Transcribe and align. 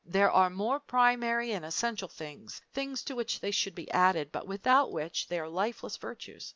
There 0.03 0.31
are 0.31 0.49
more 0.49 0.79
primary 0.79 1.51
and 1.51 1.63
essential 1.63 2.07
things; 2.07 2.63
things 2.73 3.03
to 3.03 3.13
which 3.15 3.39
they 3.39 3.51
should 3.51 3.75
be 3.75 3.91
added, 3.91 4.31
but 4.31 4.47
without 4.47 4.91
which 4.91 5.27
they 5.27 5.37
are 5.39 5.47
lifeless 5.47 5.95
virtues. 5.97 6.49